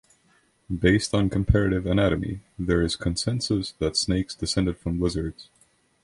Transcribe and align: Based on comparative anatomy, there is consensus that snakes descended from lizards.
Based 0.79 1.13
on 1.13 1.29
comparative 1.29 1.85
anatomy, 1.85 2.39
there 2.57 2.81
is 2.81 2.95
consensus 2.95 3.73
that 3.73 3.95
snakes 3.95 4.33
descended 4.33 4.79
from 4.79 4.99
lizards. 4.99 5.51